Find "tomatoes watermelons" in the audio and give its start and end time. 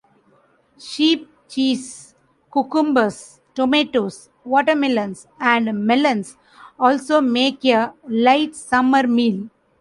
3.53-5.27